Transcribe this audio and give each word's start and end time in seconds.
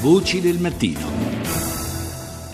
Voci 0.00 0.40
del 0.40 0.60
mattino. 0.60 1.17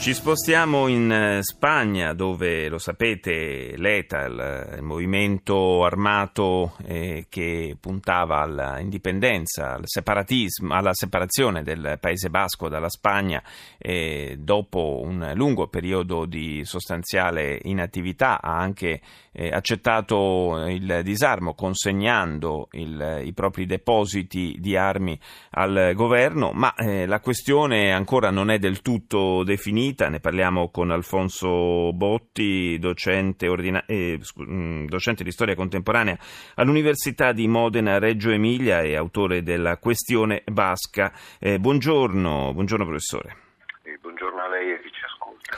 Ci 0.05 0.13
spostiamo 0.13 0.87
in 0.89 1.11
eh, 1.11 1.43
Spagna 1.43 2.13
dove, 2.13 2.69
lo 2.69 2.77
sapete, 2.77 3.73
l'ETA, 3.75 4.27
il, 4.27 4.75
il 4.77 4.83
movimento 4.83 5.83
armato 5.83 6.77
eh, 6.85 7.25
che 7.31 7.75
puntava 7.81 8.41
all'indipendenza, 8.43 9.73
al 9.77 9.85
separatismo, 9.87 10.75
alla 10.75 10.93
separazione 10.93 11.63
del 11.63 11.97
Paese 11.99 12.29
Basco 12.29 12.69
dalla 12.69 12.91
Spagna, 12.91 13.43
eh, 13.79 14.37
dopo 14.39 15.01
un 15.03 15.33
lungo 15.37 15.69
periodo 15.69 16.27
di 16.27 16.67
sostanziale 16.67 17.59
inattività 17.63 18.43
ha 18.43 18.59
anche 18.59 19.01
eh, 19.33 19.49
accettato 19.49 20.67
il 20.69 21.01
disarmo 21.03 21.55
consegnando 21.55 22.69
il, 22.73 23.23
i 23.25 23.33
propri 23.33 23.65
depositi 23.65 24.59
di 24.61 24.77
armi 24.77 25.19
al 25.53 25.93
governo, 25.95 26.51
ma 26.53 26.75
eh, 26.75 27.07
la 27.07 27.21
questione 27.21 27.91
ancora 27.91 28.31
non 28.31 28.51
è 28.51 28.59
del 28.59 28.83
tutto 28.83 29.43
definita 29.45 29.93
vita. 29.95 30.09
Ne 30.09 30.19
parliamo 30.19 30.71
con 30.71 30.91
Alfonso 30.91 31.93
Botti, 31.93 32.77
docente, 32.81 33.47
ordina- 33.47 33.85
eh, 33.87 34.19
mm, 34.41 34.87
docente 34.87 35.23
di 35.23 35.31
storia 35.31 35.55
contemporanea 35.55 36.19
all'Università 36.57 37.33
di 37.33 37.47
Modena 37.47 37.99
Reggio 37.99 38.31
Emilia 38.31 38.81
e 38.81 38.97
autore 38.97 39.43
della 39.43 39.79
questione 39.79 40.43
basca. 40.51 41.13
Eh, 41.39 41.61
buongiorno, 41.61 42.53
buongiorno 42.53 42.85
professore. 42.85 43.37
Eh, 43.85 43.97
buongiorno 44.01 44.43
a 44.43 44.49
lei 44.49 44.73
e 44.73 44.81
chi 44.83 44.91
ci 44.91 45.05
ascolta. 45.05 45.57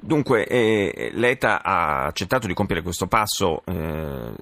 Dunque, 0.00 0.46
eh, 0.46 1.10
l'ETA 1.12 1.62
ha 1.62 2.04
accettato 2.06 2.46
di 2.46 2.54
compiere 2.54 2.82
questo 2.82 3.06
passo 3.06 3.62
eh, 3.66 4.34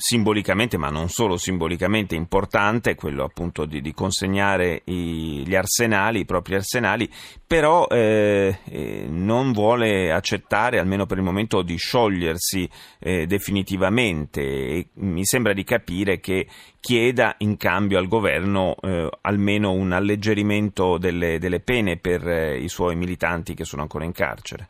simbolicamente, 0.00 0.76
ma 0.76 0.90
non 0.90 1.08
solo 1.08 1.36
simbolicamente 1.36 2.14
importante, 2.14 2.94
quello 2.94 3.24
appunto 3.24 3.64
di, 3.64 3.80
di 3.80 3.92
consegnare 3.92 4.82
i, 4.84 5.42
gli 5.44 5.56
arsenali, 5.56 6.20
i 6.20 6.24
propri 6.24 6.54
arsenali, 6.54 7.10
però 7.44 7.84
eh, 7.88 8.60
eh, 8.64 9.06
non 9.08 9.50
vuole 9.50 10.12
accettare, 10.12 10.78
almeno 10.78 11.04
per 11.04 11.18
il 11.18 11.24
momento, 11.24 11.62
di 11.62 11.74
sciogliersi 11.74 12.70
eh, 13.00 13.26
definitivamente. 13.26 14.40
E 14.40 14.88
mi 14.94 15.24
sembra 15.24 15.52
di 15.52 15.64
capire 15.64 16.20
che 16.20 16.46
chieda 16.78 17.34
in 17.38 17.56
cambio 17.56 17.98
al 17.98 18.06
governo 18.06 18.76
eh, 18.80 19.10
almeno 19.22 19.72
un 19.72 19.90
alleggerimento 19.90 20.96
delle, 20.96 21.40
delle 21.40 21.58
pene 21.58 21.96
per 21.96 22.24
eh, 22.24 22.56
i 22.56 22.68
suoi 22.68 22.94
militanti 22.94 23.52
che 23.54 23.64
sono 23.64 23.82
ancora 23.82 24.04
in 24.04 24.12
carcere 24.12 24.68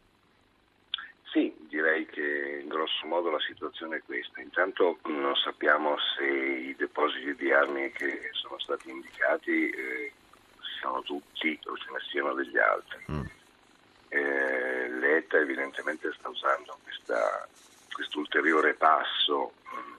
modo 3.08 3.30
la 3.30 3.40
situazione 3.40 3.96
è 3.96 4.02
questa. 4.04 4.40
Intanto 4.40 4.98
non 5.04 5.34
sappiamo 5.34 5.96
se 6.16 6.24
i 6.24 6.74
depositi 6.76 7.34
di 7.34 7.52
armi 7.52 7.90
che 7.90 8.30
sono 8.32 8.58
stati 8.58 8.90
indicati 8.90 9.70
eh, 9.70 10.12
siano 10.78 11.02
tutti 11.02 11.58
o 11.64 11.76
ce 11.76 11.90
ne 11.90 11.98
siano 12.10 12.34
degli 12.34 12.58
altri. 12.58 13.04
Mm. 13.10 13.24
Eh, 14.10 14.88
L'ETA 14.90 15.38
evidentemente 15.38 16.12
sta 16.16 16.28
usando 16.28 16.78
questo 17.92 18.18
ulteriore 18.18 18.74
passo 18.74 19.52
mm, 19.74 19.94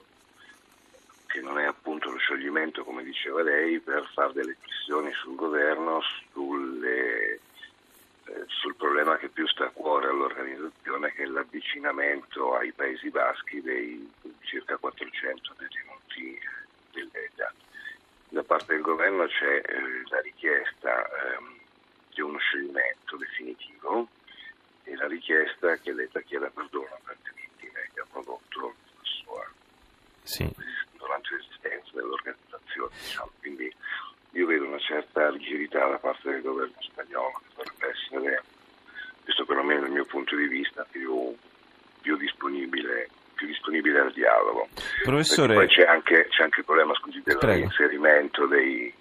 che 1.26 1.40
non 1.40 1.58
è 1.58 1.64
appunto 1.64 2.10
lo 2.10 2.18
scioglimento 2.18 2.84
come 2.84 3.02
diceva 3.02 3.42
lei 3.42 3.78
per 3.80 4.08
fare 4.14 4.32
delle 4.32 4.56
pressioni 4.60 5.12
sul 5.12 5.34
governo 5.34 6.00
sulle 6.32 7.40
eh, 8.30 8.44
sul 8.46 8.76
problema 8.76 9.16
che 9.16 9.28
più 9.28 9.46
sta 9.48 9.66
a 9.66 9.70
cuore 9.70 10.08
all'organizzazione 10.08 10.79
che 11.20 11.26
è 11.26 11.26
l'avvicinamento 11.26 12.56
ai 12.56 12.72
Paesi 12.72 13.10
Baschi 13.10 13.60
dei 13.60 14.10
circa 14.40 14.78
400 14.78 15.54
detenuti 15.58 16.40
dell'ETA. 16.92 17.52
Da 18.30 18.42
parte 18.42 18.72
del 18.72 18.80
governo 18.80 19.26
c'è 19.26 19.60
eh, 19.62 20.02
la 20.08 20.20
richiesta 20.22 21.04
ehm, 21.04 21.58
di 22.14 22.22
uno 22.22 22.38
scioglimento 22.38 23.16
definitivo 23.18 24.08
e 24.84 24.96
la 24.96 25.06
richiesta 25.08 25.76
che 25.76 25.92
l'ETA 25.92 26.22
chieda 26.22 26.48
perdono 26.48 26.98
per 27.04 27.18
le 27.22 27.32
vittime 27.34 27.90
che 27.92 28.00
ha 28.00 28.06
prodotto 28.10 28.74
la 28.96 29.02
sua 29.02 29.52
sì. 30.22 30.50
durante 30.96 31.34
l'esistenza 31.34 31.90
dell'organizzazione. 31.92 32.94
Diciamo. 32.98 33.30
Quindi 33.40 33.74
io 34.30 34.46
vedo 34.46 34.64
una 34.64 34.78
certa 34.78 35.28
rigidità 35.28 35.86
da 35.86 35.98
parte 35.98 36.30
del 36.30 36.40
governo 36.40 36.80
spagnolo 36.80 37.42
che 37.42 37.54
dovrebbe 37.56 37.90
essere, 37.90 38.42
questo 39.22 39.44
perlomeno 39.44 39.80
dal 39.80 39.90
mio 39.90 40.06
punto 40.30 40.36
di 40.36 40.46
vista, 40.46 40.86
più, 40.88 41.36
più, 42.00 42.16
disponibile, 42.16 43.08
più 43.34 43.46
disponibile, 43.46 44.00
al 44.00 44.12
dialogo. 44.12 44.68
Professore... 45.02 45.54
poi 45.54 45.66
c'è 45.66 45.84
anche, 45.84 46.28
c'è 46.28 46.44
anche, 46.44 46.60
il 46.60 46.64
problema 46.64 46.94
scusi, 46.94 47.20
dell'inserimento 47.24 48.46
dei, 48.46 48.92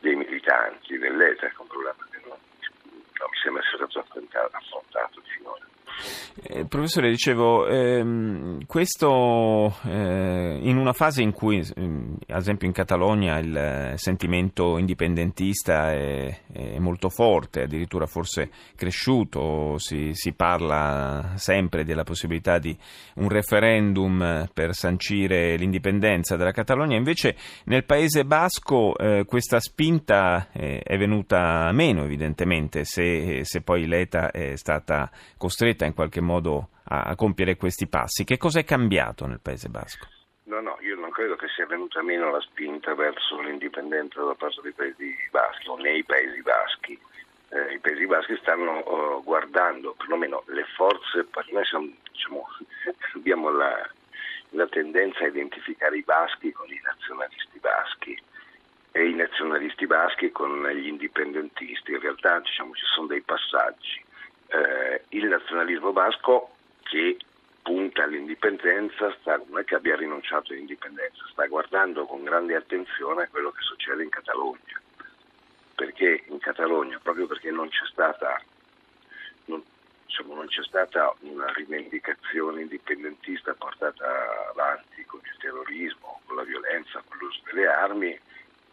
dei, 0.00 0.14
militanti 0.14 0.96
dell'ETA, 0.96 1.48
che 1.48 1.54
è 1.54 1.60
un 1.60 1.66
problema 1.66 1.96
che 2.10 2.20
non, 2.22 2.38
non 2.38 3.28
mi 3.30 3.38
sembra 3.42 3.62
essere 3.62 3.86
stato 3.88 3.98
affrontato 3.98 5.20
finora. 5.24 5.64
Eh, 6.56 6.64
professore, 6.64 7.10
dicevo, 7.10 7.66
ehm, 7.66 8.64
questo 8.64 9.76
eh, 9.84 10.58
in 10.62 10.78
una 10.78 10.94
fase 10.94 11.20
in 11.20 11.32
cui, 11.32 11.62
ehm, 11.74 12.16
ad 12.28 12.40
esempio 12.40 12.66
in 12.66 12.72
Catalogna, 12.72 13.38
il 13.38 13.54
eh, 13.54 13.92
sentimento 13.96 14.78
indipendentista 14.78 15.92
è, 15.92 16.34
è, 16.50 16.78
molto 16.78 17.10
forte, 17.10 17.64
addirittura 17.64 18.06
forse 18.06 18.48
cresciuto, 18.74 19.76
si, 19.76 20.12
si, 20.14 20.32
parla 20.32 21.32
sempre 21.34 21.84
della 21.84 22.04
possibilità 22.04 22.58
di 22.58 22.74
un 23.16 23.28
referendum 23.28 24.48
per 24.54 24.74
sancire 24.74 25.56
l'indipendenza 25.56 26.36
della 26.36 26.52
Catalogna, 26.52 26.96
invece 26.96 27.36
nel 27.64 27.84
Paese 27.84 28.24
Basco 28.24 28.96
eh, 28.96 29.24
questa 29.26 29.60
spinta 29.60 30.48
eh, 30.52 30.80
è 30.82 30.96
venuta 30.96 31.70
meno 31.72 32.04
evidentemente, 32.04 32.84
se, 32.84 33.40
se 33.44 33.60
poi 33.60 33.86
l'ETA 33.86 34.30
è 34.30 34.56
stata 34.56 35.10
costretta 35.36 35.84
in 35.84 35.92
qualche 35.92 36.22
modo 36.22 36.44
a, 36.88 37.02
a 37.02 37.16
compiere 37.16 37.56
questi 37.56 37.86
passi. 37.86 38.24
Che 38.24 38.36
cosa 38.36 38.60
è 38.60 38.64
cambiato 38.64 39.26
nel 39.26 39.40
Paese 39.40 39.68
Basco? 39.68 40.06
No, 40.44 40.60
no, 40.60 40.78
io 40.80 40.96
non 40.96 41.10
credo 41.10 41.34
che 41.34 41.48
sia 41.48 41.66
venuta 41.66 42.02
meno 42.02 42.30
la 42.30 42.40
spinta 42.40 42.94
verso 42.94 43.40
l'indipendenza 43.40 44.22
da 44.22 44.34
parte 44.34 44.60
dei 44.62 44.72
Paesi 44.72 45.14
Baschi 45.30 45.68
o 45.68 45.76
nei 45.76 46.04
Paesi 46.04 46.40
Baschi. 46.42 46.98
Eh, 47.48 47.74
I 47.74 47.78
Paesi 47.80 48.06
Baschi 48.06 48.36
stanno 48.40 48.78
uh, 48.78 49.24
guardando, 49.24 49.94
perlomeno 49.98 50.44
le 50.46 50.64
forze, 50.76 51.26
noi 51.50 51.64
siamo, 51.64 51.88
diciamo, 52.12 52.46
abbiamo 53.16 53.50
la, 53.50 53.90
la 54.50 54.66
tendenza 54.68 55.24
a 55.24 55.28
identificare 55.28 55.98
i 55.98 56.02
baschi 56.02 56.52
con 56.52 56.68
i 56.68 56.80
nazionalisti 56.82 57.58
baschi 57.58 58.22
e 58.92 59.08
i 59.08 59.14
nazionalisti 59.14 59.86
baschi 59.86 60.30
con 60.30 60.64
gli 60.68 60.86
indipendentisti. 60.86 61.90
In 61.90 62.00
realtà 62.00 62.38
diciamo, 62.38 62.72
ci 62.74 62.84
sono 62.84 63.08
dei 63.08 63.22
passaggi 63.22 64.04
il 65.16 65.26
nazionalismo 65.26 65.92
basco 65.92 66.50
che 66.82 67.16
punta 67.62 68.04
all'indipendenza 68.04 69.14
sta, 69.20 69.40
non 69.48 69.58
è 69.58 69.64
che 69.64 69.74
abbia 69.74 69.96
rinunciato 69.96 70.52
all'indipendenza, 70.52 71.24
sta 71.30 71.46
guardando 71.46 72.04
con 72.06 72.22
grande 72.22 72.54
attenzione 72.54 73.24
a 73.24 73.28
quello 73.28 73.50
che 73.50 73.62
succede 73.62 74.02
in 74.02 74.10
Catalogna. 74.10 74.80
Perché 75.74 76.24
in 76.28 76.38
Catalogna, 76.38 77.00
proprio 77.02 77.26
perché 77.26 77.50
non 77.50 77.68
c'è 77.68 77.84
stata, 77.90 78.40
non, 79.46 79.62
diciamo, 80.06 80.34
non 80.34 80.46
c'è 80.46 80.62
stata 80.62 81.14
una 81.20 81.50
rivendicazione 81.54 82.62
indipendentista 82.62 83.54
portata 83.54 84.48
avanti 84.50 85.04
con 85.06 85.20
il 85.24 85.36
terrorismo, 85.38 86.20
con 86.26 86.36
la 86.36 86.44
violenza, 86.44 87.02
con 87.08 87.18
l'uso 87.18 87.40
delle 87.44 87.66
armi, 87.66 88.18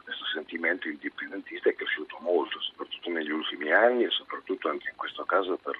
questo 0.03 0.25
sentimento 0.25 0.87
indipendentista 0.87 1.69
è 1.69 1.75
cresciuto 1.75 2.17
molto, 2.19 2.59
soprattutto 2.61 3.09
negli 3.09 3.31
ultimi 3.31 3.71
anni 3.71 4.03
e 4.03 4.09
soprattutto 4.09 4.69
anche 4.69 4.89
in 4.89 4.95
questo 4.97 5.23
caso 5.23 5.57
per 5.57 5.79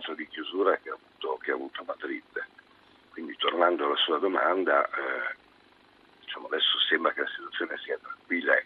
l'atteggiamento 0.00 0.14
di 0.14 0.26
chiusura 0.28 0.76
che 0.78 0.90
ha 0.90 0.94
avuto, 0.94 1.38
che 1.42 1.50
ha 1.50 1.54
avuto 1.54 1.84
Madrid. 1.84 2.22
Quindi 3.10 3.36
tornando 3.36 3.86
alla 3.86 3.96
sua 3.96 4.18
domanda, 4.18 4.84
eh, 4.86 5.36
diciamo 6.20 6.46
adesso 6.46 6.78
sembra 6.88 7.12
che 7.12 7.20
la 7.20 7.28
situazione 7.28 7.78
sia 7.84 7.98
tranquilla 7.98 8.58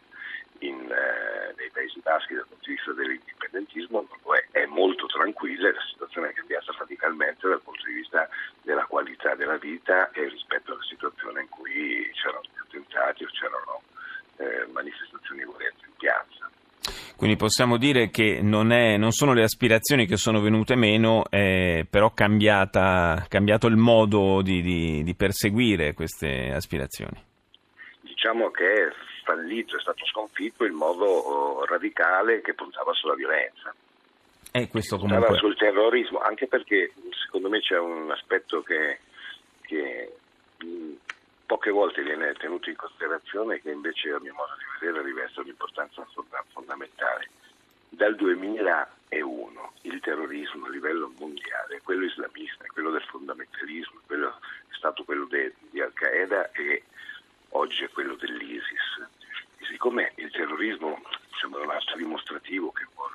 in, 0.61 0.91
eh, 0.91 1.55
nei 1.57 1.71
Paesi 1.71 2.01
Baschi 2.01 2.35
dal 2.35 2.47
punto 2.47 2.65
di 2.65 2.75
vista 2.75 2.93
dell'indipendentismo, 2.93 4.07
non 4.09 4.37
è, 4.37 4.59
è 4.59 4.67
molto 4.67 5.07
tranquilla 5.07 5.73
la 5.73 5.81
situazione 5.91 6.31
è 6.31 6.33
cambiata 6.33 6.73
radicalmente 6.79 7.49
dal 7.49 7.61
punto 7.61 7.85
di 7.87 7.95
vista 7.95 8.29
della 8.63 8.85
qualità 8.85 9.35
della 9.35 9.57
vita 9.57 10.11
e 10.13 10.29
rispetto 10.29 10.73
alla 10.73 10.83
situazione 10.83 11.43
in 11.43 11.49
cui 11.49 12.11
c'erano 12.15 12.43
attentati 12.63 13.25
o 13.25 13.29
c'erano 13.29 13.83
eh, 14.37 14.67
manifestazioni. 14.73 15.14
Quindi 17.25 17.41
possiamo 17.41 17.79
dire 17.79 18.11
che 18.11 18.41
non, 18.43 18.71
è, 18.71 18.99
non, 18.99 19.11
sono 19.11 19.33
le 19.33 19.45
aspirazioni 19.45 20.05
che 20.05 20.19
sono 20.19 20.43
venute 20.43 20.75
meno, 20.75 21.25
è 21.31 21.87
però 21.89 22.13
cambiata, 22.13 23.25
cambiato 23.31 23.67
il 23.67 23.77
modo 23.77 24.43
di, 24.43 24.61
di, 24.61 25.03
di 25.03 25.15
perseguire 25.15 25.95
queste 25.95 26.53
aspirazioni. 26.53 27.19
Diciamo 28.03 28.51
che 28.51 28.67
è 28.67 28.93
fallito, 29.25 29.75
è 29.79 29.81
stato 29.81 30.05
sconfitto 30.05 30.65
il 30.65 30.73
modo 30.73 31.07
oh, 31.07 31.65
radicale 31.65 32.43
che 32.43 32.53
puntava 32.53 32.93
sulla 32.93 33.15
violenza. 33.15 33.75
E 34.53 34.69
questo 34.69 34.99
comunque... 34.99 35.27
Puntava 35.27 35.39
sul 35.39 35.57
terrorismo, 35.57 36.19
anche 36.19 36.47
perché 36.47 36.93
secondo 37.25 37.49
me 37.49 37.61
c'è 37.61 37.79
un 37.79 38.11
aspetto 38.11 38.61
che, 38.61 38.99
che 39.63 40.13
poche 41.47 41.71
volte 41.71 42.03
viene 42.03 42.33
tenuto 42.35 42.71
in 42.71 42.77
considerazione 42.77 43.61
che 43.61 43.71
invece 43.71 44.11
a 44.11 44.21
mio 44.21 44.35
modo 44.35 44.53
di 44.57 44.65
vedere 44.87 45.05
riveste 45.05 45.41
un'importanza 45.41 46.07
fondamentale 46.53 47.29
dal 47.91 48.15
2001 48.17 49.73
il 49.83 50.01
terrorismo 50.01 50.67
a 50.67 50.71
livello 50.71 51.13
mondiale, 51.19 51.81
quello 51.83 52.05
islamista, 52.05 52.65
quello 52.73 52.91
del 52.91 53.03
fondamentalismo, 53.03 54.01
quello, 54.07 54.29
è 54.69 54.75
stato 54.75 55.05
quello 55.05 55.27
de, 55.27 55.55
di 55.71 55.81
Al-Qaeda 55.81 56.51
e 56.53 56.85
oggi 57.51 57.85
è 57.85 57.91
quello 57.91 58.15
dell'ISIS. 58.17 59.07
E 59.59 59.65
siccome 59.67 60.13
il 60.17 60.31
terrorismo 60.31 61.01
diciamo, 61.29 61.59
è 61.59 61.65
un 61.65 61.71
atto 61.71 61.97
dimostrativo 61.97 62.73
che 62.73 62.87
vuole 62.95 63.15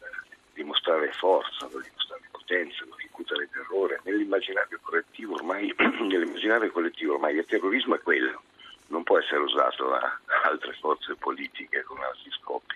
eh, 0.00 0.36
dimostrare 0.54 1.12
forza, 1.12 1.66
vuole 1.66 1.84
dimostrare 1.84 2.09
potenza, 2.50 2.84
vuole 2.84 3.02
incutere 3.04 3.48
terrore, 3.52 4.00
nell'immaginario 4.02 4.78
collettivo 4.82 5.34
ormai, 5.34 5.72
nell'immaginario 5.78 6.72
collettivo 6.72 7.14
ormai 7.14 7.36
il 7.36 7.46
terrorismo 7.46 7.94
è 7.94 8.00
quello, 8.00 8.42
non 8.88 9.04
può 9.04 9.18
essere 9.18 9.40
usato 9.40 9.88
da 9.88 10.18
altre 10.44 10.72
forze 10.80 11.14
politiche 11.14 11.84
con 11.84 11.98
altri 11.98 12.30
scopi. 12.40 12.74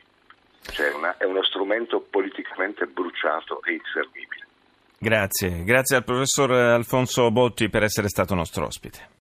Cioè 0.62 0.92
una, 0.94 1.16
è 1.16 1.24
uno 1.24 1.42
strumento 1.42 2.00
politicamente 2.00 2.86
bruciato 2.86 3.62
e 3.64 3.72
inservibile. 3.72 4.46
Grazie, 4.96 5.64
grazie 5.64 5.96
al 5.96 6.04
professor 6.04 6.52
Alfonso 6.52 7.30
Botti 7.30 7.68
per 7.68 7.82
essere 7.82 8.08
stato 8.08 8.34
nostro 8.34 8.66
ospite. 8.66 9.10